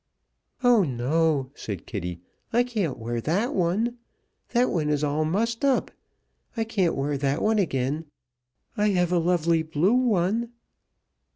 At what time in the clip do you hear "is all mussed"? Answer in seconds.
4.89-5.63